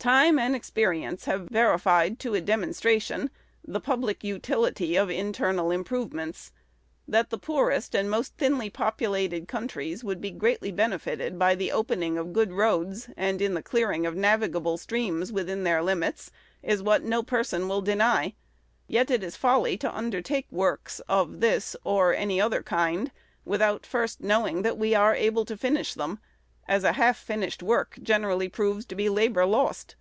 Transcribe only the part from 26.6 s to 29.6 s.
as half finished work generally proves to be labor